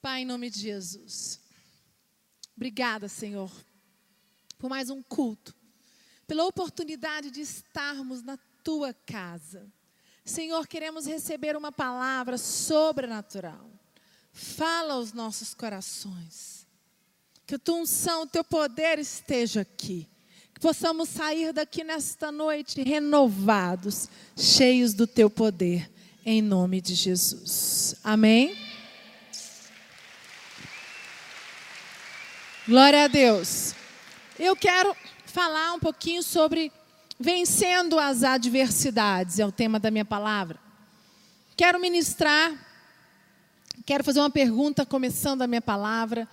[0.00, 1.40] Pai, em nome de Jesus.
[2.56, 3.50] Obrigada, Senhor,
[4.56, 5.54] por mais um culto,
[6.26, 9.66] pela oportunidade de estarmos na tua casa.
[10.24, 13.70] Senhor, queremos receber uma palavra sobrenatural.
[14.32, 16.66] Fala aos nossos corações.
[17.46, 20.06] Que a tua unção, o teu poder esteja aqui.
[20.54, 25.90] Que possamos sair daqui nesta noite renovados, cheios do teu poder,
[26.26, 27.96] em nome de Jesus.
[28.04, 28.67] Amém?
[32.68, 33.74] Glória a Deus.
[34.38, 36.70] Eu quero falar um pouquinho sobre
[37.18, 40.58] vencendo as adversidades, é o tema da minha palavra.
[41.56, 42.52] Quero ministrar,
[43.86, 46.28] quero fazer uma pergunta começando a minha palavra.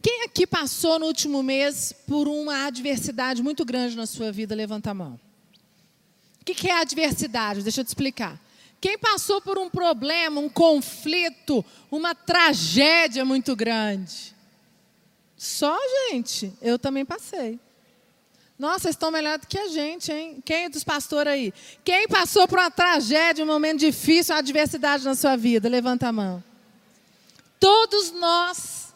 [0.00, 4.54] Quem aqui passou no último mês por uma adversidade muito grande na sua vida?
[4.54, 5.20] Levanta a mão.
[6.40, 7.62] O que é adversidade?
[7.62, 8.40] Deixa eu te explicar.
[8.80, 14.37] Quem passou por um problema, um conflito, uma tragédia muito grande?
[15.38, 15.78] Só,
[16.10, 17.60] gente, eu também passei.
[18.58, 20.42] Nossa, vocês estão melhor do que a gente, hein?
[20.44, 21.54] Quem é dos pastores aí?
[21.84, 25.68] Quem passou por uma tragédia, um momento difícil, uma adversidade na sua vida?
[25.68, 26.42] Levanta a mão.
[27.60, 28.92] Todos nós.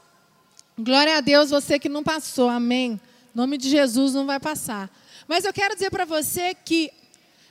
[0.77, 3.01] Glória a Deus, você que não passou, amém.
[3.33, 4.91] Em nome de Jesus não vai passar.
[5.29, 6.91] Mas eu quero dizer para você que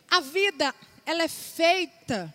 [0.10, 2.34] a vida, ela é feita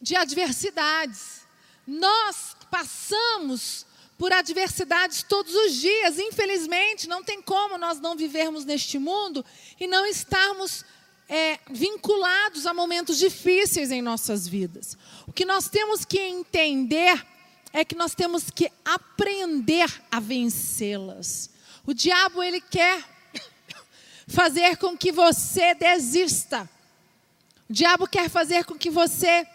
[0.00, 1.42] de adversidades.
[1.86, 3.84] Nós passamos
[4.24, 6.18] por adversidades todos os dias.
[6.18, 9.44] Infelizmente, não tem como nós não vivermos neste mundo
[9.78, 10.82] e não estarmos
[11.28, 14.96] é, vinculados a momentos difíceis em nossas vidas.
[15.26, 17.22] O que nós temos que entender
[17.70, 21.50] é que nós temos que aprender a vencê-las.
[21.84, 23.04] O diabo ele quer
[24.26, 26.66] fazer com que você desista.
[27.68, 29.46] O diabo quer fazer com que você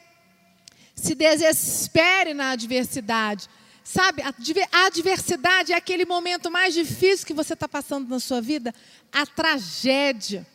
[0.93, 3.49] se desespere na adversidade.
[3.91, 8.71] Sabe, a adversidade é aquele momento mais difícil que você está passando na sua vida,
[9.11, 10.45] a tragédia.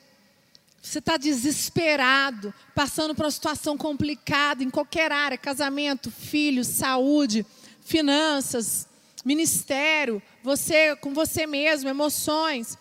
[0.80, 7.44] Você está desesperado, passando por uma situação complicada em qualquer área casamento, filhos, saúde,
[7.84, 8.86] finanças,
[9.24, 12.78] ministério, você com você mesmo, emoções.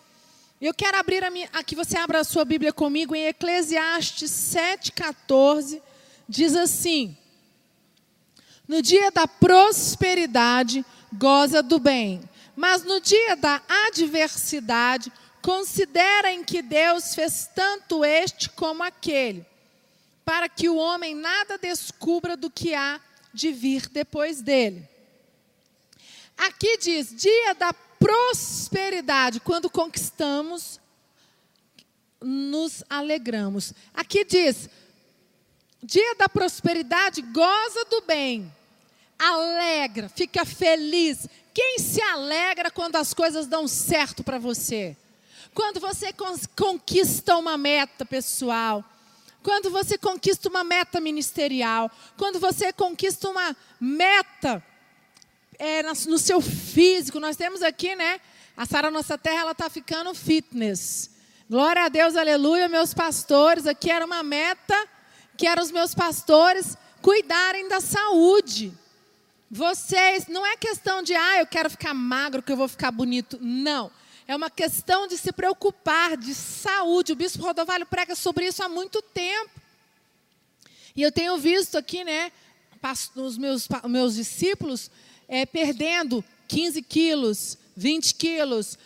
[0.61, 5.81] Eu quero abrir a minha, aqui você abra a sua Bíblia comigo em Eclesiastes 7,14,
[6.29, 7.17] diz assim:
[8.67, 12.21] no dia da prosperidade, goza do bem.
[12.55, 19.45] Mas no dia da adversidade, considerem que Deus fez tanto este como aquele,
[20.23, 22.99] para que o homem nada descubra do que há
[23.33, 24.87] de vir depois dele.
[26.37, 30.79] Aqui diz: dia da prosperidade, quando conquistamos,
[32.21, 33.73] nos alegramos.
[33.93, 34.69] Aqui diz:
[35.83, 38.51] dia da prosperidade, goza do bem
[39.23, 41.27] alegra, fica feliz.
[41.53, 44.97] Quem se alegra quando as coisas dão certo para você?
[45.53, 46.13] Quando você
[46.55, 48.83] conquista uma meta pessoal,
[49.43, 54.63] quando você conquista uma meta ministerial, quando você conquista uma meta
[55.59, 58.19] é, no seu físico, nós temos aqui, né?
[58.57, 61.11] A Sara Nossa Terra, ela está ficando fitness.
[61.49, 63.67] Glória a Deus, aleluia, meus pastores.
[63.67, 64.75] Aqui era uma meta
[65.37, 68.73] que eram os meus pastores cuidarem da saúde.
[69.49, 73.37] Vocês, não é questão de, ah, eu quero ficar magro, que eu vou ficar bonito.
[73.41, 73.91] Não.
[74.27, 77.11] É uma questão de se preocupar de saúde.
[77.11, 79.51] O bispo Rodovalho prega sobre isso há muito tempo.
[80.95, 82.31] E eu tenho visto aqui, né,
[83.15, 84.89] os meus, meus discípulos
[85.27, 88.77] é, perdendo 15 quilos, 20 quilos,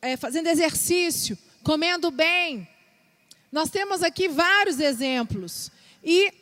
[0.00, 2.68] é, fazendo exercício, comendo bem.
[3.50, 5.70] Nós temos aqui vários exemplos.
[6.06, 6.32] E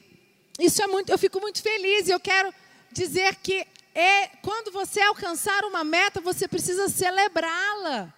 [0.60, 2.52] isso é muito, eu fico muito feliz e eu quero
[2.92, 8.12] dizer que é quando você alcançar uma meta, você precisa celebrá-la.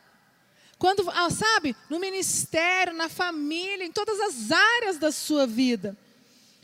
[0.76, 5.96] Quando, ah, sabe, no ministério, na família, em todas as áreas da sua vida.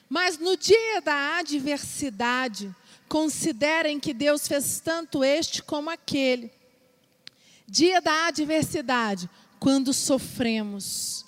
[0.09, 2.75] Mas no dia da adversidade,
[3.09, 6.51] considerem que Deus fez tanto este como aquele.
[7.67, 9.31] Dia da adversidade,
[9.61, 11.25] quando sofremos.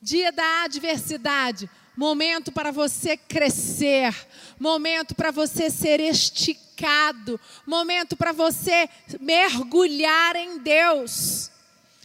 [0.00, 4.14] Dia da adversidade, momento para você crescer,
[4.58, 8.88] momento para você ser esticado, momento para você
[9.20, 11.50] mergulhar em Deus.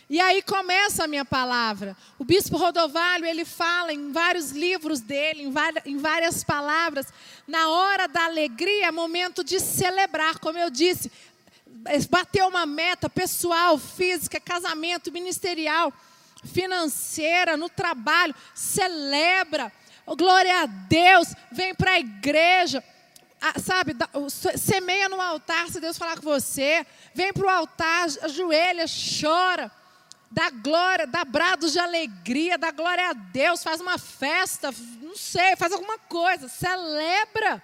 [0.10, 1.95] E aí começa a minha palavra.
[2.18, 5.51] O bispo Rodovalho, ele fala em vários livros dele,
[5.86, 7.07] em várias palavras,
[7.45, 11.12] na hora da alegria, é momento de celebrar, como eu disse,
[12.10, 15.94] bater uma meta pessoal, física, casamento, ministerial
[16.44, 19.72] financeira, no trabalho, celebra.
[20.06, 22.84] Oh, glória a Deus, vem para a igreja.
[23.62, 23.94] sabe,
[24.57, 26.86] semeia no altar se Deus falar com você.
[27.13, 28.86] Vem para o altar, ajoelha,
[29.22, 29.72] chora.
[30.30, 35.56] Dá glória, dá brados de alegria, dá glória a Deus, faz uma festa, não sei,
[35.56, 37.63] faz alguma coisa, celebra.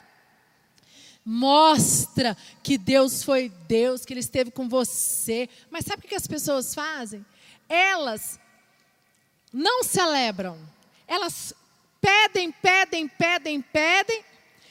[1.25, 5.49] Mostra que Deus foi Deus, que Ele esteve com você.
[5.69, 7.25] Mas sabe o que as pessoas fazem?
[7.69, 8.39] Elas
[9.53, 10.59] não celebram.
[11.07, 11.53] Elas
[12.01, 14.25] pedem, pedem, pedem, pedem.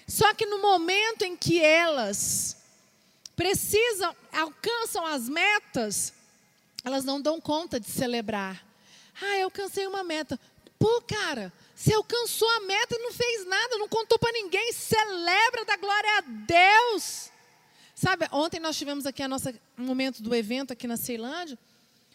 [0.09, 2.57] Só que no momento em que elas
[3.37, 6.13] precisam, alcançam as metas,
[6.85, 8.63] elas não dão conta de celebrar.
[9.23, 10.39] Ah, eu alcancei uma meta.
[10.79, 14.73] Pô, cara, você alcançou a meta e não fez nada, não contou para ninguém.
[14.73, 17.31] Celebra da glória a Deus.
[17.95, 21.57] Sabe, ontem nós tivemos aqui a nossa um momento do evento aqui na Ceilândia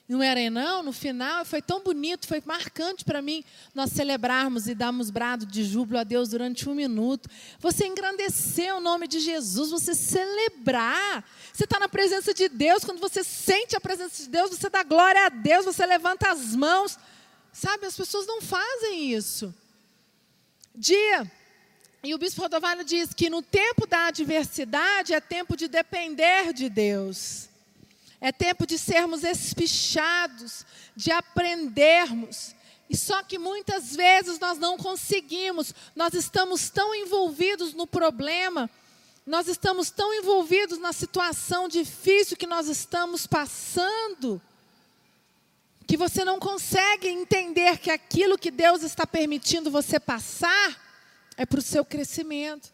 [0.07, 3.43] no Arenão, no final, foi tão bonito, foi marcante para mim
[3.75, 7.29] nós celebrarmos e darmos brado de júbilo a Deus durante um minuto.
[7.59, 11.25] Você engrandecer o nome de Jesus, você celebrar.
[11.51, 14.81] Você está na presença de Deus, quando você sente a presença de Deus, você dá
[14.81, 16.97] glória a Deus, você levanta as mãos.
[17.51, 19.53] Sabe, as pessoas não fazem isso.
[20.73, 21.29] Dia.
[22.01, 26.69] E o bispo Rodovalho diz que no tempo da adversidade é tempo de depender de
[26.69, 27.49] Deus.
[28.19, 30.65] É tempo de sermos espichados,
[30.95, 32.55] de aprendermos.
[32.89, 38.69] E só que muitas vezes nós não conseguimos, nós estamos tão envolvidos no problema,
[39.25, 44.41] nós estamos tão envolvidos na situação difícil que nós estamos passando,
[45.85, 50.81] que você não consegue entender que aquilo que Deus está permitindo você passar
[51.35, 52.73] é para o seu crescimento.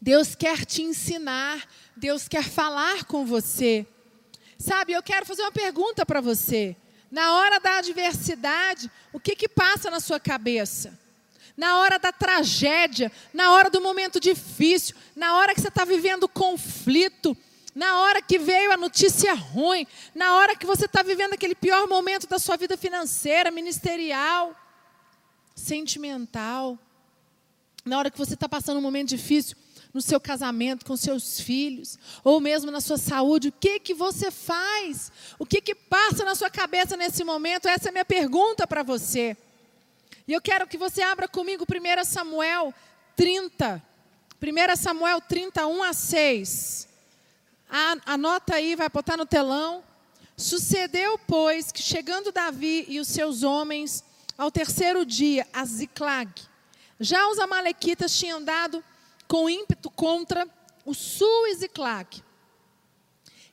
[0.00, 1.66] Deus quer te ensinar,
[1.96, 3.86] Deus quer falar com você.
[4.62, 6.76] Sabe, eu quero fazer uma pergunta para você.
[7.10, 10.96] Na hora da adversidade, o que que passa na sua cabeça?
[11.56, 16.28] Na hora da tragédia, na hora do momento difícil, na hora que você está vivendo
[16.28, 17.36] conflito,
[17.74, 21.88] na hora que veio a notícia ruim, na hora que você está vivendo aquele pior
[21.88, 24.54] momento da sua vida financeira, ministerial,
[25.56, 26.78] sentimental,
[27.84, 29.56] na hora que você está passando um momento difícil,
[29.92, 34.30] no seu casamento com seus filhos, ou mesmo na sua saúde, o que que você
[34.30, 35.12] faz?
[35.38, 37.68] O que que passa na sua cabeça nesse momento?
[37.68, 39.36] Essa é a minha pergunta para você.
[40.26, 42.72] E eu quero que você abra comigo 1 Samuel
[43.16, 43.82] 30.
[44.40, 46.88] 1 Samuel 31 a 6.
[48.06, 49.84] Anota aí, vai botar no telão.
[50.36, 54.02] Sucedeu, pois, que chegando Davi e os seus homens
[54.36, 56.30] ao terceiro dia a Ziclag,
[56.98, 58.82] já os amalequitas tinham dado
[59.32, 60.46] com ímpeto contra
[60.84, 62.22] o sul e Ziclac.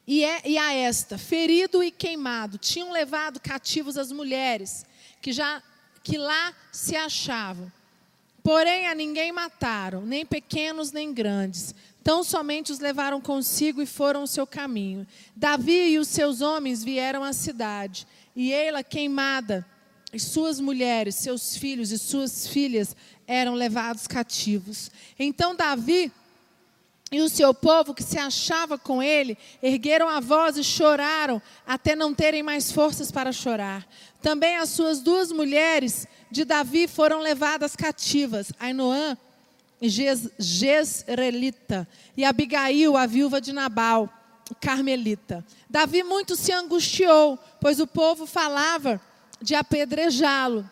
[0.06, 4.86] E, é, e a esta, ferido e queimado, tinham levado cativos as mulheres
[5.22, 5.64] que já
[6.04, 7.72] que lá se achavam.
[8.44, 11.74] Porém a ninguém mataram, nem pequenos nem grandes.
[12.04, 15.08] Tão somente os levaram consigo e foram o seu caminho.
[15.34, 18.06] Davi e os seus homens vieram à cidade,
[18.36, 19.66] e ela queimada,
[20.12, 22.96] e suas mulheres, seus filhos e suas filhas
[23.30, 24.90] eram levados cativos.
[25.20, 26.12] Então Davi
[27.12, 31.96] e o seu povo que se achava com ele ergueram a voz e choraram até
[31.96, 33.88] não terem mais forças para chorar.
[34.20, 39.16] Também as suas duas mulheres de Davi foram levadas cativas, Ainoã
[40.40, 41.88] Jezreelita,
[42.18, 44.12] e Abigail, a viúva de Nabal,
[44.60, 45.46] Carmelita.
[45.70, 49.00] Davi muito se angustiou, pois o povo falava
[49.42, 50.70] de apedrejá-lo,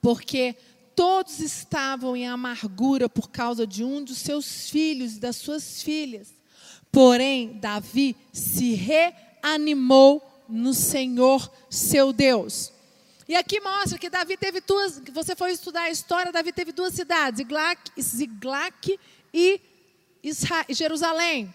[0.00, 0.56] porque
[1.00, 6.28] todos estavam em amargura por causa de um dos seus filhos e das suas filhas.
[6.92, 12.70] Porém, Davi se reanimou no Senhor, seu Deus.
[13.26, 16.92] E aqui mostra que Davi teve duas, você foi estudar a história, Davi teve duas
[16.92, 19.00] cidades, Ziglac, Ziglac
[19.32, 19.58] e
[20.22, 21.50] Israel, Jerusalém.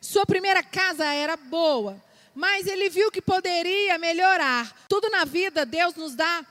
[0.00, 2.02] Sua primeira casa era boa,
[2.34, 4.76] mas ele viu que poderia melhorar.
[4.88, 6.44] Tudo na vida Deus nos dá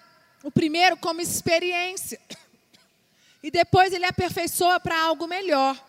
[0.44, 2.20] o primeiro como experiência.
[3.44, 5.82] E depois ele aperfeiçoa para algo melhor.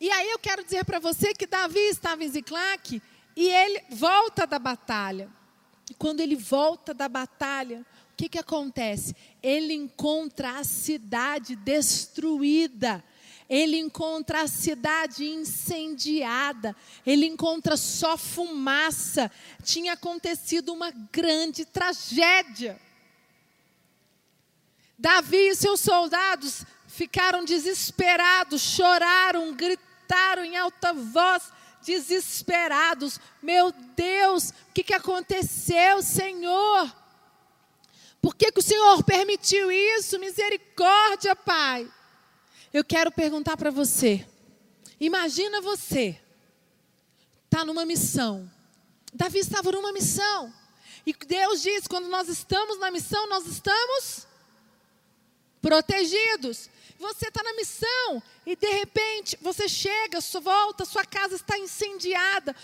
[0.00, 3.02] E aí eu quero dizer para você que Davi estava em Ziclac
[3.34, 5.28] e ele volta da batalha.
[5.90, 9.14] E quando ele volta da batalha, o que, que acontece?
[9.42, 13.02] Ele encontra a cidade destruída
[13.48, 19.30] ele encontra a cidade incendiada, ele encontra só fumaça.
[19.62, 22.80] Tinha acontecido uma grande tragédia.
[24.98, 34.72] Davi e seus soldados ficaram desesperados, choraram, gritaram em alta voz, desesperados: Meu Deus, o
[34.72, 36.94] que, que aconteceu, Senhor?
[38.20, 40.18] Por que, que o Senhor permitiu isso?
[40.18, 41.88] Misericórdia, Pai.
[42.72, 44.26] eu quero perguntar para você.
[44.98, 46.18] Imagina você
[47.44, 48.50] está numa missão.
[49.12, 50.52] Davi estava numa missão.
[51.04, 54.26] E Deus diz: quando nós estamos na missão, nós estamos
[55.60, 56.70] protegidos.
[56.98, 62.56] Você está na missão e de repente você chega, volta, sua casa está incendiada,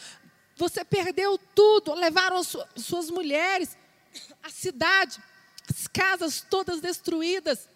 [0.57, 3.77] você perdeu tudo, levaram as suas mulheres,
[4.43, 5.23] a cidade,
[5.69, 7.69] as casas todas destruídas,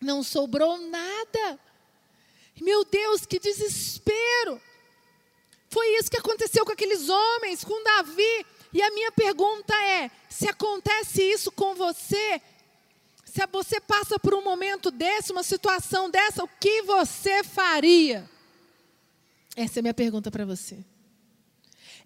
[0.00, 1.60] não sobrou nada.
[2.60, 4.60] Meu Deus, que desespero!
[5.68, 8.46] Foi isso que aconteceu com aqueles homens, com Davi.
[8.72, 12.40] E a minha pergunta é: se acontece isso com você,
[13.34, 18.30] se você passa por um momento desse, uma situação dessa, o que você faria?
[19.56, 20.78] Essa é a minha pergunta para você.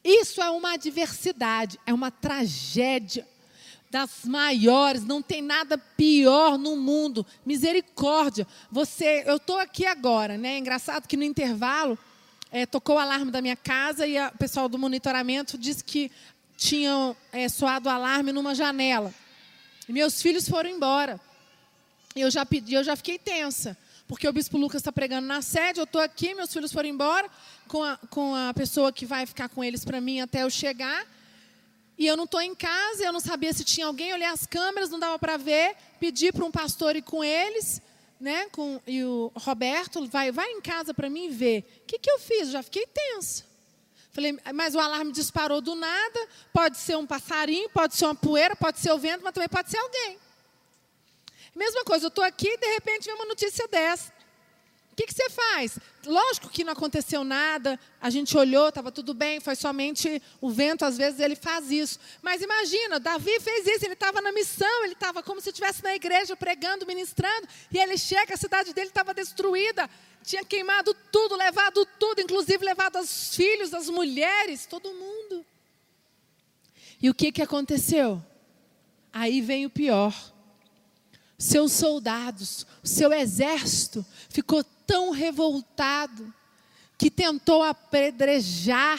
[0.02, 3.28] Isso é uma adversidade, é uma tragédia
[3.90, 7.26] das maiores, não tem nada pior no mundo.
[7.44, 8.46] Misericórdia.
[8.72, 10.54] Você, eu estou aqui agora, né?
[10.54, 11.98] É engraçado que no intervalo
[12.50, 16.10] é, tocou o alarme da minha casa e o pessoal do monitoramento disse que
[16.56, 19.12] tinham é, soado o alarme numa janela.
[19.88, 21.18] E meus filhos foram embora.
[22.14, 23.76] E eu já pedi, eu já fiquei tensa,
[24.06, 27.30] porque o bispo Lucas está pregando na sede, eu estou aqui, meus filhos foram embora
[27.66, 31.06] com a, com a pessoa que vai ficar com eles para mim até eu chegar.
[31.96, 34.90] E eu não estou em casa, eu não sabia se tinha alguém, olhei as câmeras,
[34.90, 37.82] não dava para ver, pedi para um pastor ir com eles,
[38.20, 38.46] né?
[38.50, 41.64] Com, e o Roberto, vai, vai em casa para mim ver.
[41.82, 42.50] O que, que eu fiz?
[42.50, 43.47] Já fiquei tensa.
[44.18, 48.56] Falei, mas o alarme disparou do nada, pode ser um passarinho, pode ser uma poeira,
[48.56, 50.18] pode ser o vento, mas também pode ser alguém.
[51.54, 54.12] Mesma coisa, eu estou aqui e de repente vem uma notícia dessa.
[54.98, 55.78] Que, que você faz?
[56.04, 60.84] Lógico que não aconteceu nada, a gente olhou, estava tudo bem, foi somente o vento,
[60.84, 62.00] às vezes ele faz isso.
[62.20, 65.94] Mas imagina, Davi fez isso, ele estava na missão, ele estava como se estivesse na
[65.94, 69.88] igreja pregando, ministrando, e ele chega, a cidade dele estava destruída
[70.24, 75.46] tinha queimado tudo, levado tudo, inclusive levado os filhos, as mulheres, todo mundo.
[77.00, 78.20] E o que, que aconteceu?
[79.12, 80.12] Aí vem o pior.
[81.38, 86.34] Seus soldados, o seu exército ficou tão revoltado
[86.98, 88.98] que tentou apedrejar,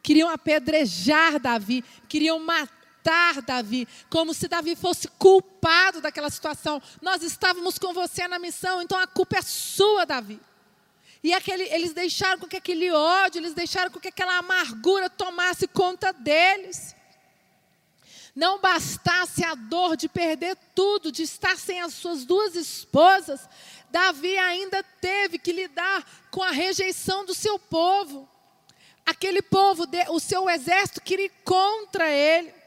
[0.00, 6.80] queriam apedrejar Davi, queriam matar Davi, como se Davi fosse culpado daquela situação.
[7.00, 10.40] Nós estávamos com você na missão, então a culpa é sua, Davi.
[11.24, 15.66] E aquele, eles deixaram com que aquele ódio, eles deixaram com que aquela amargura tomasse
[15.66, 16.94] conta deles.
[18.34, 23.48] Não bastasse a dor de perder tudo, de estar sem as suas duas esposas,
[23.90, 28.28] Davi ainda teve que lidar com a rejeição do seu povo.
[29.04, 32.62] Aquele povo, o seu exército queria ir contra ele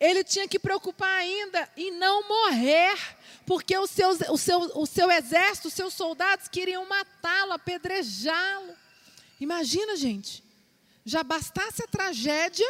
[0.00, 2.96] ele tinha que preocupar ainda em não morrer,
[3.44, 8.74] porque o seu, o seu, o seu exército, os seus soldados queriam matá-lo, apedrejá-lo.
[9.38, 10.42] Imagina, gente,
[11.04, 12.66] já bastasse a tragédia,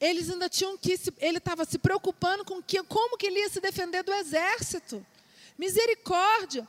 [0.00, 3.48] eles ainda tinham que se, ele estava se preocupando com que, como que ele ia
[3.48, 5.04] se defender do exército.
[5.58, 6.66] Misericórdia.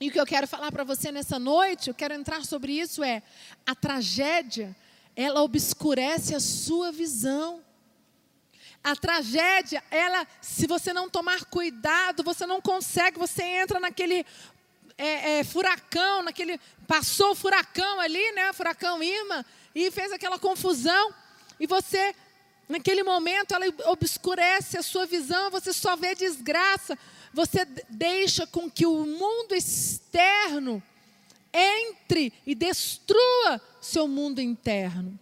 [0.00, 3.04] E o que eu quero falar para você nessa noite, eu quero entrar sobre isso
[3.04, 3.22] é
[3.66, 4.74] a tragédia,
[5.14, 7.62] ela obscurece a sua visão.
[8.82, 14.26] A tragédia, ela, se você não tomar cuidado, você não consegue, você entra naquele
[14.98, 16.58] é, é, furacão, naquele.
[16.86, 18.52] Passou o furacão ali, né?
[18.52, 21.14] Furacão Irma, e fez aquela confusão.
[21.64, 22.14] E você,
[22.68, 26.98] naquele momento, ela obscurece a sua visão, você só vê desgraça.
[27.32, 30.82] Você deixa com que o mundo externo
[31.50, 35.18] entre e destrua seu mundo interno.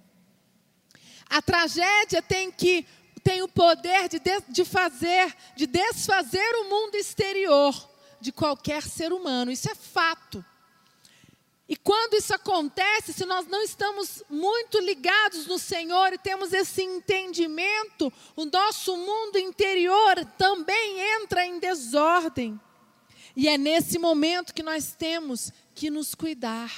[1.30, 2.84] A tragédia tem que
[3.22, 7.88] tem o poder de, de, de fazer, de desfazer o mundo exterior
[8.20, 9.52] de qualquer ser humano.
[9.52, 10.44] Isso é fato.
[11.72, 16.82] E quando isso acontece, se nós não estamos muito ligados no Senhor e temos esse
[16.82, 22.60] entendimento, o nosso mundo interior também entra em desordem.
[23.34, 26.70] E é nesse momento que nós temos que nos cuidar.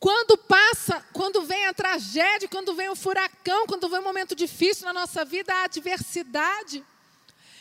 [0.00, 4.86] Quando passa, quando vem a tragédia, quando vem o furacão, quando vem um momento difícil
[4.86, 6.82] na nossa vida, a adversidade.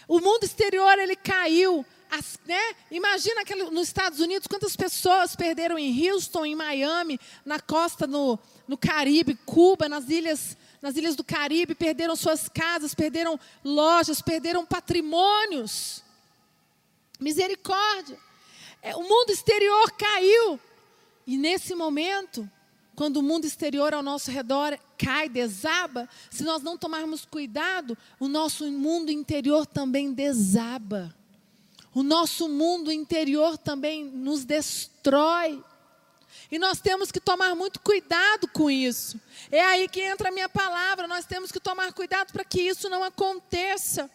[0.08, 1.86] O mundo exterior ele caiu.
[2.10, 2.76] As, né?
[2.90, 8.40] Imagina aquele, nos Estados Unidos quantas pessoas perderam em Houston, em Miami, na costa no,
[8.68, 14.66] no Caribe, Cuba, nas ilhas, nas ilhas do Caribe, perderam suas casas, perderam lojas, perderam
[14.66, 16.04] patrimônios.
[17.20, 18.18] Misericórdia.
[18.82, 20.60] É, o mundo exterior caiu.
[21.26, 22.50] E nesse momento,
[22.96, 28.28] quando o mundo exterior ao nosso redor cai, desaba, se nós não tomarmos cuidado, o
[28.28, 31.14] nosso mundo interior também desaba.
[31.94, 35.64] O nosso mundo interior também nos destrói.
[36.52, 39.20] E nós temos que tomar muito cuidado com isso.
[39.52, 41.08] É aí que entra a minha palavra.
[41.08, 44.10] Nós temos que tomar cuidado para que isso não aconteça.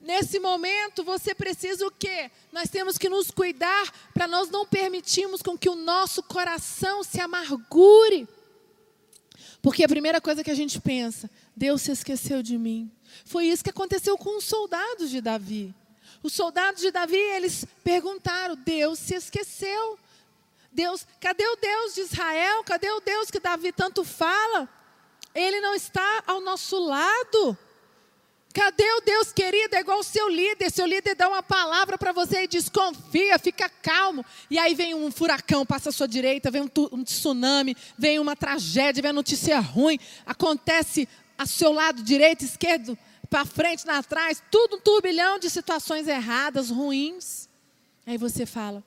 [0.00, 2.30] Nesse momento, você precisa o quê?
[2.50, 7.20] Nós temos que nos cuidar para nós não permitirmos com que o nosso coração se
[7.20, 8.28] amargure.
[9.62, 12.90] Porque a primeira coisa que a gente pensa, Deus se esqueceu de mim.
[13.24, 15.72] Foi isso que aconteceu com os soldados de Davi.
[16.22, 19.98] Os soldados de Davi, eles perguntaram: Deus se esqueceu.
[20.70, 22.64] Deus, cadê o Deus de Israel?
[22.64, 24.68] Cadê o Deus que Davi tanto fala?
[25.34, 27.58] Ele não está ao nosso lado.
[28.54, 29.74] Cadê o Deus querido?
[29.74, 30.70] É igual o seu líder.
[30.70, 34.24] Seu líder dá uma palavra para você e diz: confia, fica calmo.
[34.50, 38.36] E aí vem um furacão, passa à sua direita, vem um, um tsunami, vem uma
[38.36, 39.98] tragédia, vem a notícia ruim.
[40.26, 42.96] Acontece ao seu lado direito, esquerdo,
[43.32, 47.48] para frente, para trás, tudo um turbilhão de situações erradas, ruins.
[48.06, 48.84] Aí você fala: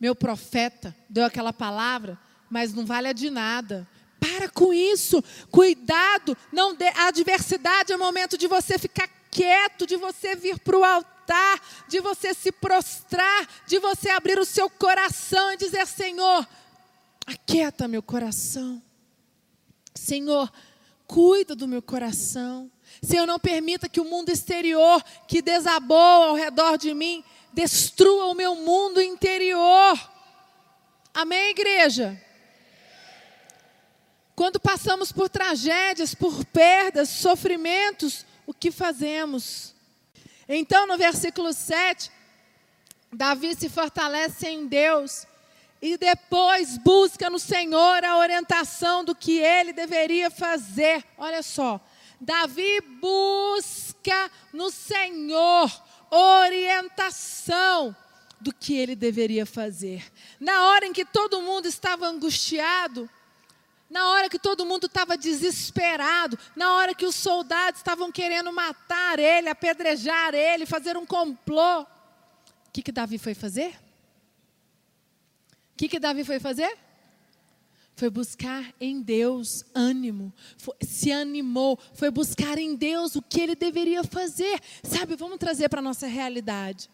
[0.00, 3.86] meu profeta deu aquela palavra, mas não vale de nada.
[4.18, 9.86] Para com isso, cuidado, não dê, a adversidade é o momento de você ficar quieto,
[9.86, 14.70] de você vir para o altar, de você se prostrar, de você abrir o seu
[14.70, 16.48] coração e dizer: Senhor,
[17.26, 18.82] aquieta meu coração.
[19.94, 20.50] Senhor,
[21.08, 22.70] cuida do meu coração.
[23.02, 28.34] Senhor, não permita que o mundo exterior que desabou ao redor de mim destrua o
[28.34, 29.98] meu mundo interior.
[31.12, 32.22] Amém, igreja?
[34.36, 39.74] Quando passamos por tragédias, por perdas, sofrimentos, o que fazemos?
[40.48, 42.12] Então, no versículo 7,
[43.12, 45.26] Davi se fortalece em Deus
[45.80, 51.04] e depois busca no Senhor a orientação do que ele deveria fazer.
[51.16, 51.80] Olha só,
[52.20, 55.70] Davi busca no Senhor
[56.10, 57.94] orientação
[58.40, 60.04] do que ele deveria fazer.
[60.40, 63.08] Na hora em que todo mundo estava angustiado,
[63.88, 69.18] na hora que todo mundo estava desesperado, na hora que os soldados estavam querendo matar
[69.18, 71.86] ele, apedrejar ele, fazer um complô, o
[72.72, 73.74] que, que Davi foi fazer?
[75.78, 76.76] O que, que Davi foi fazer?
[77.94, 83.54] Foi buscar em Deus ânimo, foi, se animou, foi buscar em Deus o que ele
[83.54, 84.60] deveria fazer.
[84.82, 86.90] Sabe, vamos trazer para a nossa realidade.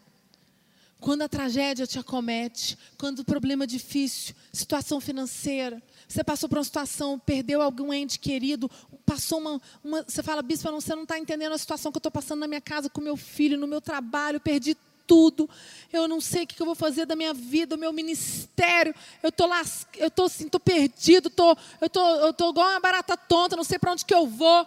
[0.99, 6.59] Quando a tragédia te acomete, quando o problema é difícil, situação financeira, você passou por
[6.59, 8.69] uma situação, perdeu algum ente querido,
[9.03, 9.61] passou uma.
[9.83, 12.47] uma você fala, bispo, você não está entendendo a situação que eu estou passando na
[12.47, 15.49] minha casa, com meu filho, no meu trabalho, perdi tudo.
[15.91, 18.93] Eu não sei o que eu vou fazer da minha vida, do meu ministério.
[19.21, 19.61] Eu estou lá,
[19.97, 23.63] eu estou assim, tô perdido, tô, eu tô, eu tô igual uma barata tonta, não
[23.63, 24.65] sei para onde que eu vou.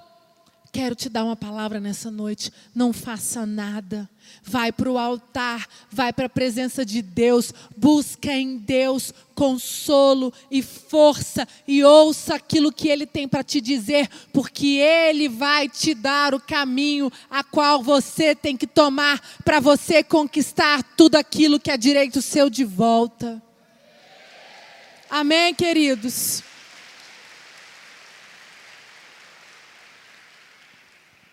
[0.78, 2.52] Quero te dar uma palavra nessa noite.
[2.72, 4.08] Não faça nada.
[4.44, 10.62] Vai para o altar, vai para a presença de Deus, busca em Deus consolo e
[10.62, 16.32] força e ouça aquilo que Ele tem para te dizer, porque Ele vai te dar
[16.32, 21.76] o caminho a qual você tem que tomar para você conquistar tudo aquilo que é
[21.76, 23.42] direito seu de volta.
[25.10, 26.44] Amém, queridos?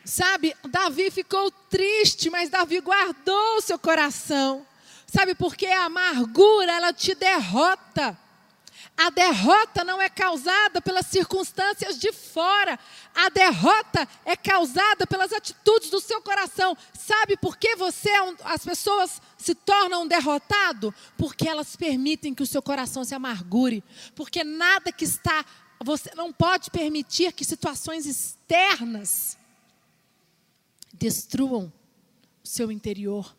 [0.05, 4.65] Sabe, Davi ficou triste, mas Davi guardou o seu coração.
[5.07, 5.65] Sabe por quê?
[5.65, 8.15] A amargura, ela te derrota.
[8.95, 12.77] A derrota não é causada pelas circunstâncias de fora.
[13.15, 16.77] A derrota é causada pelas atitudes do seu coração.
[16.93, 20.93] Sabe por que você, é as pessoas se tornam um derrotado?
[21.17, 23.83] Porque elas permitem que o seu coração se amargure.
[24.15, 25.43] Porque nada que está,
[25.83, 29.37] você não pode permitir que situações externas
[30.97, 31.71] destruam
[32.43, 33.35] o seu interior.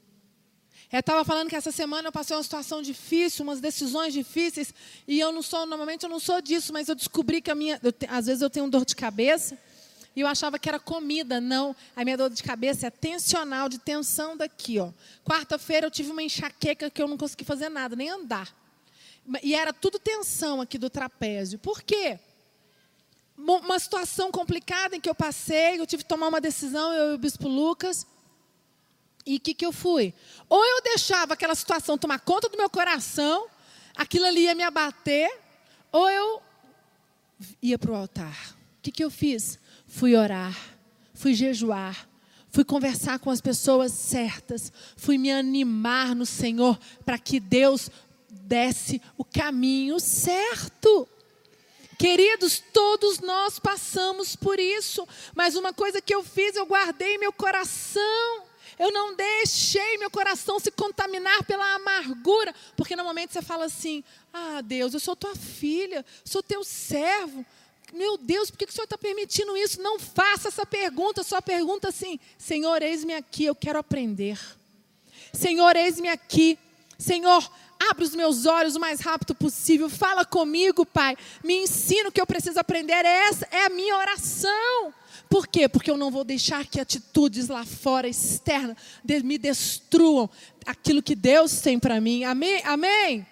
[0.93, 4.73] Eu estava falando que essa semana eu passei uma situação difícil, umas decisões difíceis,
[5.07, 7.81] e eu não sou, normalmente eu não sou disso, mas eu descobri que a minha,
[7.83, 9.59] eu, às vezes eu tenho dor de cabeça,
[10.15, 11.77] e eu achava que era comida, não.
[11.95, 14.91] A minha dor de cabeça é tensional, de tensão daqui, ó.
[15.23, 18.57] Quarta-feira eu tive uma enxaqueca que eu não consegui fazer nada, nem andar.
[19.43, 21.59] E era tudo tensão aqui do trapézio.
[21.59, 22.19] Por quê?
[23.39, 27.15] Uma situação complicada em que eu passei, eu tive que tomar uma decisão, eu e
[27.15, 28.07] o bispo Lucas.
[29.27, 30.15] E o que, que eu fui?
[30.49, 33.47] Ou eu deixava aquela situação tomar conta do meu coração,
[33.97, 35.29] aquilo ali ia me abater,
[35.91, 36.43] ou eu
[37.61, 38.57] ia para o altar.
[38.79, 39.59] O que, que eu fiz?
[39.87, 40.57] Fui orar,
[41.13, 42.09] fui jejuar,
[42.51, 47.91] fui conversar com as pessoas certas, fui me animar no Senhor para que Deus
[48.31, 51.09] desse o caminho certo.
[51.99, 57.33] Queridos, todos nós passamos por isso, mas uma coisa que eu fiz, eu guardei meu
[57.33, 58.45] coração.
[58.79, 62.55] Eu não deixei meu coração se contaminar pela amargura.
[62.77, 67.45] Porque normalmente você fala assim: Ah, Deus, eu sou tua filha, sou teu servo.
[67.93, 69.81] Meu Deus, por que o Senhor está permitindo isso?
[69.81, 74.39] Não faça essa pergunta, só pergunta assim: Senhor, eis-me aqui, eu quero aprender.
[75.33, 76.59] Senhor, eis-me aqui.
[76.99, 79.89] Senhor, abre os meus olhos o mais rápido possível.
[79.89, 81.17] Fala comigo, Pai.
[81.43, 83.05] Me ensina o que eu preciso aprender.
[83.05, 84.93] Essa é a minha oração.
[85.29, 85.69] Por quê?
[85.69, 88.77] Porque eu não vou deixar que atitudes lá fora, externas,
[89.25, 90.31] me destruam
[90.65, 92.25] aquilo que Deus tem para mim.
[92.25, 92.63] Amém?
[92.65, 93.27] Amém?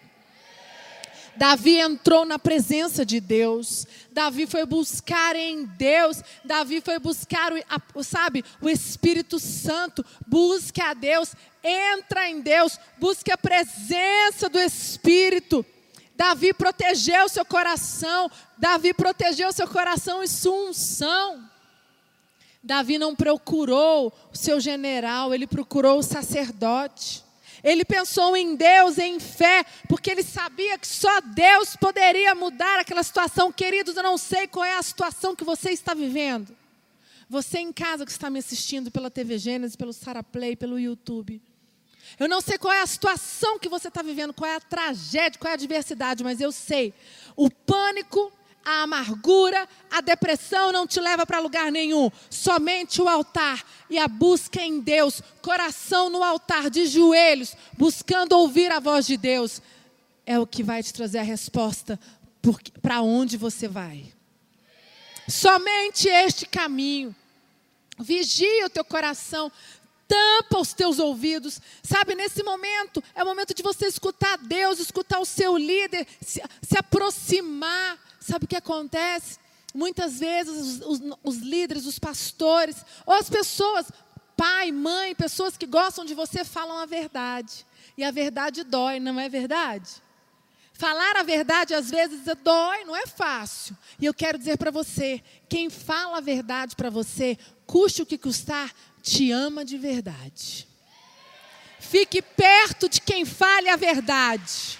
[1.36, 3.86] Davi entrou na presença de Deus.
[4.12, 6.22] Davi foi buscar em Deus.
[6.44, 7.52] Davi foi buscar,
[7.94, 10.04] o, sabe, o Espírito Santo.
[10.26, 11.34] Busque a Deus.
[11.62, 12.78] Entra em Deus.
[12.98, 15.64] Busque a presença do Espírito.
[16.16, 18.30] Davi protegeu seu coração.
[18.56, 21.50] Davi protegeu seu coração e sua unção.
[22.64, 27.22] Davi não procurou o seu general, ele procurou o sacerdote.
[27.64, 33.02] Ele pensou em Deus, em fé, porque ele sabia que só Deus poderia mudar aquela
[33.02, 33.50] situação.
[33.50, 36.54] Queridos, eu não sei qual é a situação que você está vivendo.
[37.26, 41.40] Você em casa que está me assistindo pela TV Gênesis, pelo Saraplay, pelo YouTube.
[42.20, 45.38] Eu não sei qual é a situação que você está vivendo, qual é a tragédia,
[45.38, 46.92] qual é a adversidade, mas eu sei.
[47.34, 48.30] O pânico
[48.64, 52.10] a amargura, a depressão não te leva para lugar nenhum.
[52.30, 58.72] Somente o altar e a busca em Deus, coração no altar, de joelhos, buscando ouvir
[58.72, 59.60] a voz de Deus,
[60.26, 61.98] é o que vai te trazer a resposta
[62.82, 64.12] para onde você vai.
[65.28, 67.14] Somente este caminho.
[67.98, 69.50] Vigia o teu coração,
[70.08, 71.60] tampa os teus ouvidos.
[71.82, 76.42] Sabe, nesse momento, é o momento de você escutar Deus, escutar o seu líder, se,
[76.62, 77.98] se aproximar.
[78.24, 79.38] Sabe o que acontece?
[79.74, 83.92] Muitas vezes os, os, os líderes, os pastores, ou as pessoas,
[84.34, 87.66] pai, mãe, pessoas que gostam de você, falam a verdade.
[87.98, 90.02] E a verdade dói, não é verdade?
[90.72, 93.76] Falar a verdade às vezes dói, não é fácil.
[94.00, 98.16] E eu quero dizer para você: quem fala a verdade para você, custe o que
[98.16, 100.66] custar, te ama de verdade.
[101.78, 104.78] Fique perto de quem fale a verdade.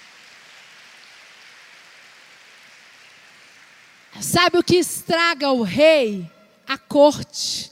[4.20, 6.30] Sabe o que estraga o rei?
[6.66, 7.70] A corte.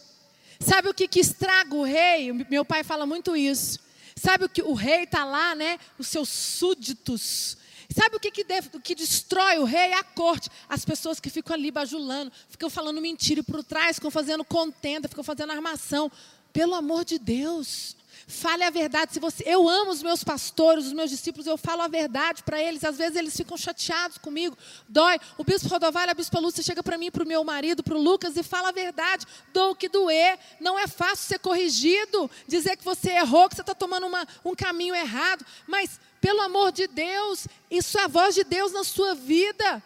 [0.58, 2.32] Sabe o que, que estraga o rei?
[2.48, 3.78] Meu pai fala muito isso.
[4.14, 5.78] Sabe o que o rei está lá, né?
[5.98, 7.56] Os seus súditos.
[7.94, 9.92] Sabe o que, que, deve, o que destrói o rei?
[9.92, 10.48] A corte.
[10.68, 15.08] As pessoas que ficam ali bajulando, ficam falando mentira e por trás, ficam fazendo contenda,
[15.08, 16.10] ficam fazendo armação.
[16.52, 17.96] Pelo amor de Deus.
[18.26, 19.12] Fale a verdade.
[19.12, 22.62] Se você, eu amo os meus pastores, os meus discípulos, eu falo a verdade para
[22.62, 22.84] eles.
[22.84, 24.56] Às vezes eles ficam chateados comigo,
[24.88, 25.18] dói.
[25.36, 28.02] O bispo Rodovalho, a bispa Lúcia chega para mim, para o meu marido, para o
[28.02, 29.26] Lucas e fala a verdade.
[29.52, 30.38] Dou o que doer.
[30.60, 34.54] Não é fácil ser corrigido, dizer que você errou, que você está tomando uma, um
[34.54, 35.44] caminho errado.
[35.66, 39.82] Mas, pelo amor de Deus, isso é a voz de Deus na sua vida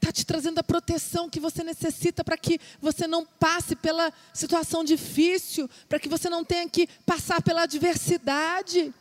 [0.00, 4.82] está te trazendo a proteção que você necessita para que você não passe pela situação
[4.82, 8.94] difícil, para que você não tenha que passar pela adversidade.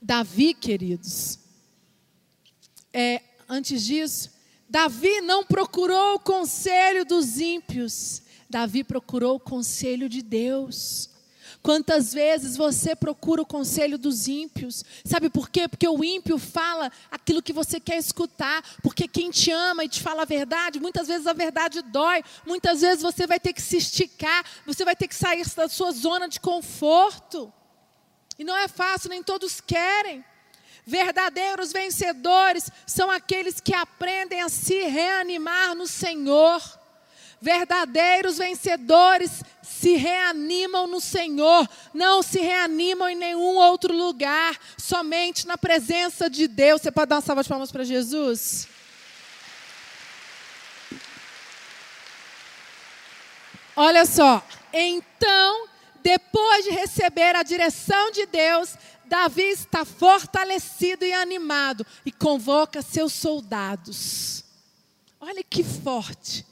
[0.00, 1.38] Davi, queridos,
[2.92, 4.30] é, antes disso,
[4.68, 11.11] Davi não procurou o conselho dos ímpios, Davi procurou o conselho de Deus.
[11.62, 14.84] Quantas vezes você procura o conselho dos ímpios?
[15.04, 15.68] Sabe por quê?
[15.68, 18.64] Porque o ímpio fala aquilo que você quer escutar.
[18.82, 22.24] Porque quem te ama e te fala a verdade, muitas vezes a verdade dói.
[22.44, 25.92] Muitas vezes você vai ter que se esticar, você vai ter que sair da sua
[25.92, 27.52] zona de conforto.
[28.36, 30.24] E não é fácil, nem todos querem.
[30.84, 36.60] Verdadeiros vencedores são aqueles que aprendem a se reanimar no Senhor.
[37.42, 45.58] Verdadeiros vencedores se reanimam no Senhor, não se reanimam em nenhum outro lugar, somente na
[45.58, 46.80] presença de Deus.
[46.80, 48.68] Você pode dar uma salva de palmas para Jesus?
[53.74, 54.40] Olha só,
[54.72, 55.66] então,
[56.00, 63.12] depois de receber a direção de Deus, Davi está fortalecido e animado e convoca seus
[63.12, 64.44] soldados.
[65.20, 66.51] Olha que forte.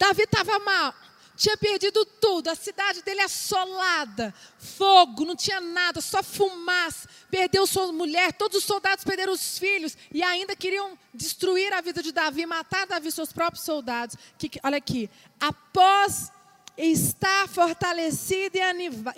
[0.00, 0.94] Davi estava mal,
[1.36, 7.92] tinha perdido tudo, a cidade dele assolada, fogo, não tinha nada, só fumaça, perdeu sua
[7.92, 12.46] mulher, todos os soldados perderam os filhos e ainda queriam destruir a vida de Davi,
[12.46, 14.16] matar Davi, seus próprios soldados.
[14.38, 16.32] Que, olha aqui, após
[16.78, 18.56] estar fortalecido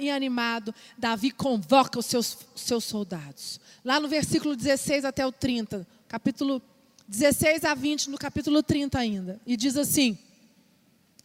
[0.00, 3.60] e animado, Davi convoca os seus, seus soldados.
[3.84, 6.60] Lá no versículo 16 até o 30, capítulo
[7.06, 10.18] 16 a 20, no capítulo 30 ainda, e diz assim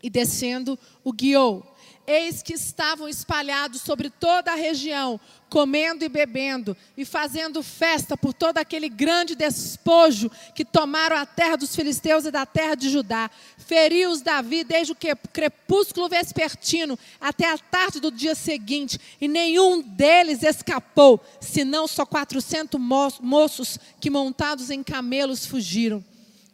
[0.02, 1.76] e descendo o guiou.
[2.08, 8.34] eis que estavam espalhados sobre toda a região, comendo e bebendo, e fazendo festa por
[8.34, 13.30] todo aquele grande despojo que tomaram a terra dos filisteus e da terra de Judá.
[13.58, 14.98] Feriu-os Davi desde o
[15.34, 22.80] crepúsculo vespertino até a tarde do dia seguinte, e nenhum deles escapou, senão só quatrocentos
[23.20, 26.02] moços que montados em camelos fugiram.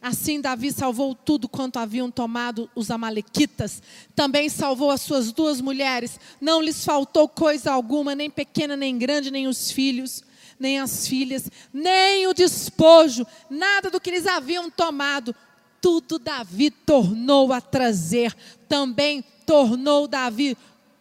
[0.06, 3.82] Assim, Davi salvou tudo quanto haviam tomado os Amalequitas.
[4.14, 6.20] Também salvou as suas duas mulheres.
[6.38, 10.22] Não lhes faltou coisa alguma, nem pequena, nem grande, nem os filhos,
[10.60, 15.34] nem as filhas, nem o despojo, nada do que eles haviam tomado.
[15.80, 18.36] Tudo Davi tornou a trazer.
[18.68, 20.54] Também tornou Davi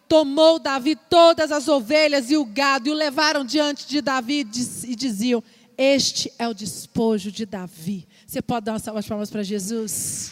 [0.08, 4.48] tomou Davi todas as ovelhas e o gado e o levaram diante de Davi
[4.86, 5.44] e diziam:
[5.78, 8.08] Este é o despojo de Davi.
[8.34, 10.32] Você pode dar uma salva de palmas para Jesus?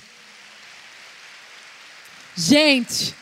[2.36, 3.14] Gente,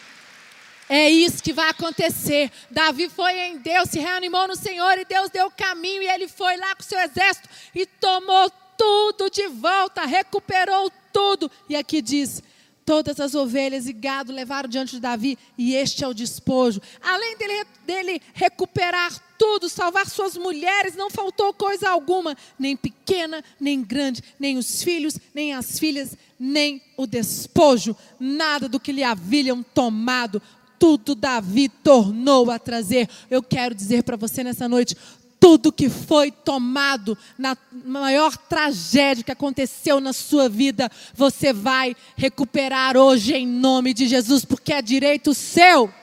[0.88, 2.50] é isso que vai acontecer.
[2.72, 6.30] Davi foi em Deus, se reanimou no Senhor e Deus deu o caminho e ele
[6.30, 11.52] foi lá com o seu exército e tomou tudo de volta, recuperou tudo.
[11.68, 12.42] E aqui diz:
[12.86, 16.82] todas as ovelhas e gado levaram diante de Davi, e este é o despojo.
[17.02, 23.82] Além dele, dele recuperar tudo, salvar suas mulheres, não faltou coisa alguma, nem pequena, nem
[23.82, 29.64] grande, nem os filhos, nem as filhas, nem o despojo, nada do que lhe haviam
[29.64, 30.42] tomado.
[30.78, 33.10] Tudo Davi tornou a trazer.
[33.30, 34.96] Eu quero dizer para você nessa noite:
[35.40, 42.98] tudo que foi tomado na maior tragédia que aconteceu na sua vida, você vai recuperar
[42.98, 45.94] hoje em nome de Jesus, porque é direito seu.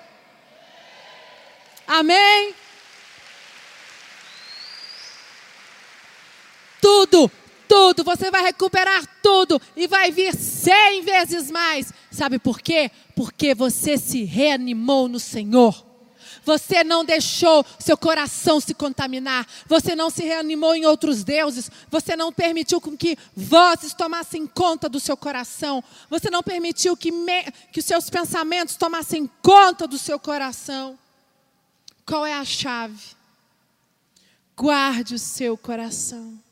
[1.87, 2.55] Amém?
[6.87, 7.29] Tudo,
[7.67, 11.93] tudo, você vai recuperar tudo e vai vir cem vezes mais.
[12.13, 12.93] Sabe por quê?
[13.17, 15.85] Porque você se reanimou no Senhor.
[16.45, 19.45] Você não deixou seu coração se contaminar.
[19.67, 21.69] Você não se reanimou em outros deuses.
[21.91, 25.83] Você não permitiu com que vozes tomassem conta do seu coração.
[26.09, 30.97] Você não permitiu que, me, que os seus pensamentos tomassem conta do seu coração.
[32.07, 33.17] Qual é a chave?
[34.57, 36.46] Guarde o seu coração.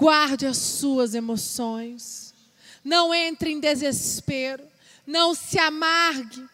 [0.00, 2.32] Guarde as suas emoções.
[2.82, 4.64] Não entre em desespero.
[5.06, 6.48] Não se amargue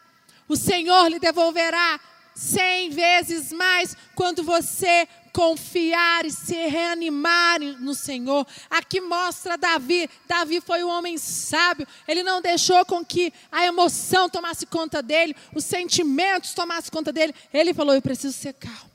[0.49, 2.01] o Senhor lhe devolverá
[2.35, 8.47] cem vezes mais quando você confiar e se reanimar no Senhor.
[8.71, 10.09] Aqui mostra Davi.
[10.27, 11.87] Davi foi um homem sábio.
[12.07, 17.35] Ele não deixou com que a emoção tomasse conta dele, os sentimentos tomassem conta dele.
[17.53, 18.91] Ele falou: Eu preciso ser calmo.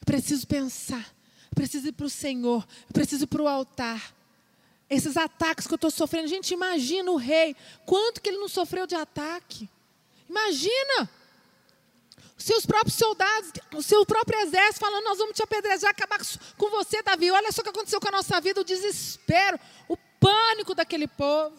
[0.00, 1.06] Eu preciso pensar.
[1.60, 2.66] Preciso ir para o Senhor.
[2.88, 4.14] Eu preciso ir para o altar.
[4.88, 6.26] Esses ataques que eu estou sofrendo.
[6.26, 7.54] Gente, imagina o rei.
[7.84, 9.68] Quanto que ele não sofreu de ataque?
[10.26, 11.10] Imagina!
[12.34, 16.18] Os seus próprios soldados, o seu próprio exército falando: Nós vamos te apedrejar, acabar
[16.56, 17.30] com você, Davi.
[17.30, 21.54] Olha só o que aconteceu com a nossa vida, o desespero, o pânico daquele povo.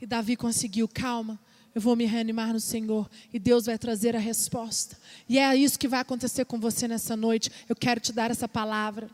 [0.00, 1.36] E Davi conseguiu, calma,
[1.74, 4.96] eu vou me reanimar no Senhor e Deus vai trazer a resposta.
[5.28, 7.50] E é isso que vai acontecer com você nessa noite.
[7.68, 9.10] Eu quero te dar essa palavra.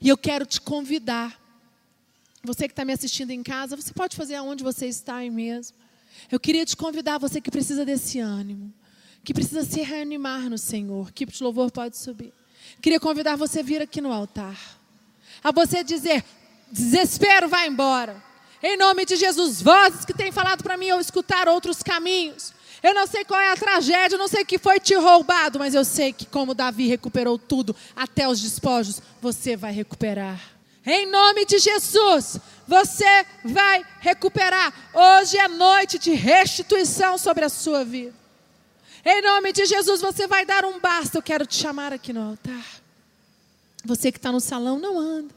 [0.00, 1.38] E eu quero te convidar.
[2.42, 5.76] Você que está me assistindo em casa, você pode fazer aonde você está aí mesmo.
[6.30, 8.72] Eu queria te convidar, você que precisa desse ânimo,
[9.22, 11.08] que precisa se reanimar no Senhor.
[11.10, 12.32] Equipe de louvor pode subir.
[12.80, 14.58] Queria convidar você a vir aqui no altar.
[15.44, 16.24] A você dizer:
[16.72, 18.22] desespero, vai embora.
[18.62, 22.52] Em nome de Jesus, vozes que têm falado para mim eu escutar outros caminhos.
[22.82, 25.58] Eu não sei qual é a tragédia, eu não sei o que foi te roubado,
[25.58, 30.40] mas eu sei que como Davi recuperou tudo, até os despojos, você vai recuperar.
[30.84, 34.72] Em nome de Jesus, você vai recuperar.
[34.94, 38.14] Hoje é noite de restituição sobre a sua vida.
[39.04, 41.18] Em nome de Jesus, você vai dar um basta.
[41.18, 42.64] Eu quero te chamar aqui no altar.
[43.84, 45.34] Você que está no salão, não anda.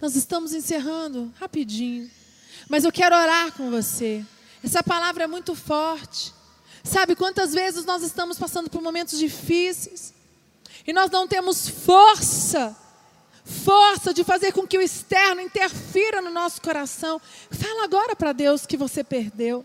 [0.00, 2.10] Nós estamos encerrando rapidinho.
[2.68, 4.24] Mas eu quero orar com você.
[4.62, 6.32] Essa palavra é muito forte.
[6.84, 10.14] Sabe quantas vezes nós estamos passando por momentos difíceis
[10.86, 12.76] e nós não temos força
[13.44, 17.20] força de fazer com que o externo interfira no nosso coração.
[17.50, 19.64] Fala agora para Deus que você perdeu.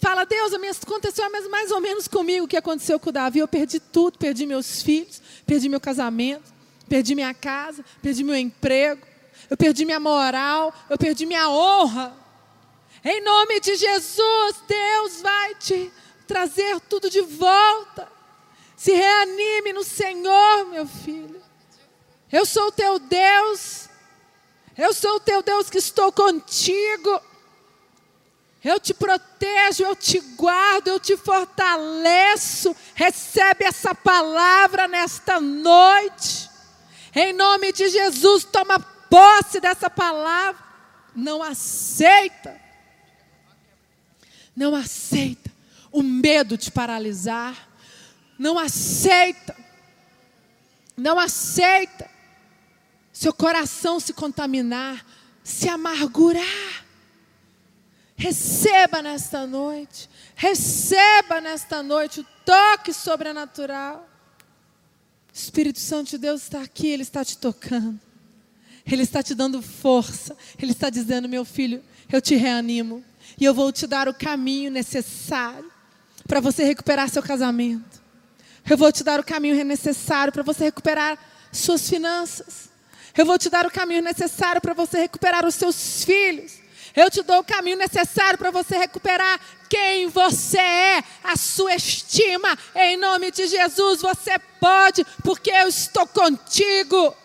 [0.00, 3.40] Fala, Deus, aconteceu mais ou menos comigo o que aconteceu com o Davi.
[3.40, 6.54] Eu perdi tudo, perdi meus filhos, perdi meu casamento,
[6.88, 9.04] perdi minha casa, perdi meu emprego,
[9.50, 12.14] eu perdi minha moral, eu perdi minha honra.
[13.04, 15.90] Em nome de Jesus, Deus vai te
[16.28, 18.06] trazer tudo de volta.
[18.76, 21.42] Se reanime no Senhor, meu filho.
[22.30, 23.88] Eu sou o teu Deus.
[24.76, 27.20] Eu sou o teu Deus que estou contigo.
[28.62, 32.76] eu te protejo, eu te guardo, eu te fortaleço.
[32.94, 36.48] Recebe essa palavra nesta noite.
[37.14, 40.62] Em nome de Jesus, toma posse dessa palavra.
[41.16, 42.60] Não aceita.
[44.54, 45.47] Não aceita
[45.90, 47.68] o medo te paralisar.
[48.38, 49.56] Não aceita.
[50.96, 52.18] Não aceita
[53.18, 55.04] seu coração se contaminar,
[55.42, 56.86] se amargurar.
[58.16, 64.08] Receba nesta noite, receba nesta noite o toque sobrenatural.
[65.32, 67.98] O Espírito Santo de Deus está aqui, Ele está te tocando,
[68.86, 73.04] Ele está te dando força, Ele está dizendo: meu filho, eu te reanimo
[73.36, 75.72] e eu vou te dar o caminho necessário
[76.28, 78.02] para você recuperar seu casamento.
[78.68, 81.18] Eu vou te dar o caminho necessário para você recuperar
[81.50, 82.68] suas finanças.
[83.16, 86.58] Eu vou te dar o caminho necessário para você recuperar os seus filhos.
[86.94, 92.56] Eu te dou o caminho necessário para você recuperar quem você é, a sua estima.
[92.74, 97.16] Em nome de Jesus, você pode, porque eu estou contigo.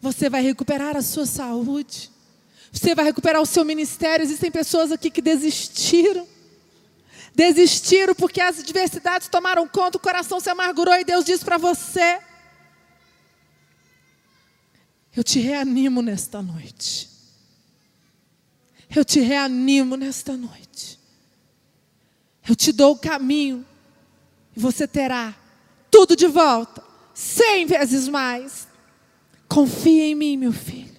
[0.00, 2.10] Você vai recuperar a sua saúde.
[2.70, 4.22] Você vai recuperar o seu ministério.
[4.22, 6.33] Existem pessoas aqui que desistiram.
[7.34, 12.20] Desistiram porque as adversidades tomaram conta, o coração se amargurou e Deus diz para você:
[15.16, 17.10] Eu te reanimo nesta noite.
[18.94, 21.00] Eu te reanimo nesta noite.
[22.48, 23.66] Eu te dou o caminho
[24.56, 25.34] e você terá
[25.90, 28.68] tudo de volta, cem vezes mais.
[29.48, 30.94] Confia em mim, meu filho.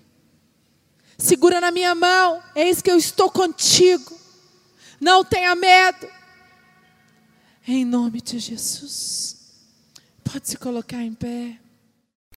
[1.18, 4.18] Segura na minha mão, eis que eu estou contigo.
[5.00, 6.15] Não tenha medo.
[7.68, 9.38] Em nome de Jesus.
[10.24, 11.58] Pode se colocar em pé.